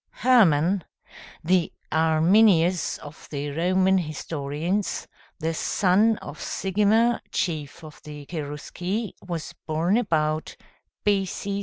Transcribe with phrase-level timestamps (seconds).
[0.23, 0.83] ]Hermann,
[1.43, 9.53] the Arminius of the Roman historians, the son of Sigimer, chief of the Cherusci, was
[9.67, 10.55] born about
[11.03, 11.59] B.C.